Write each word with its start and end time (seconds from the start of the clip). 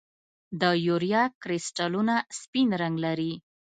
د 0.61 0.63
یوریا 0.87 1.23
کرسټلونه 1.41 2.15
سپین 2.39 2.69
رنګ 2.81 2.95
لري. 3.05 3.33